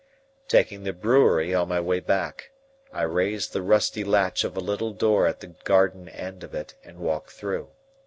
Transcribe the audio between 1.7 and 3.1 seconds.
way back, I